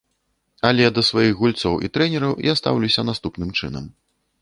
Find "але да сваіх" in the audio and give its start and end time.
0.69-1.37